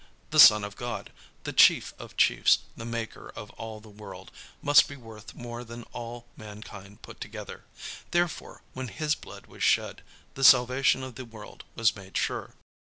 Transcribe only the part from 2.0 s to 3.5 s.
chiefs, the Maker